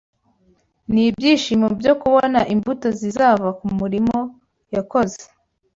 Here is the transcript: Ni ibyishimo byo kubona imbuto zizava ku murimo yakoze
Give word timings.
Ni 0.91 1.03
ibyishimo 1.09 1.67
byo 1.79 1.93
kubona 2.01 2.39
imbuto 2.53 2.87
zizava 2.99 3.49
ku 3.59 3.65
murimo 3.77 4.17
yakoze 4.75 5.21